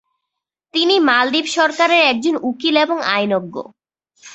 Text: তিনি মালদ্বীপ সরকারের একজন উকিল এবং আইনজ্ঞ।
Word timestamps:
তিনি 0.73 0.95
মালদ্বীপ 0.99 1.47
সরকারের 1.57 2.01
একজন 2.05 2.35
উকিল 2.49 2.75
এবং 2.77 2.97
আইনজ্ঞ। 3.15 3.55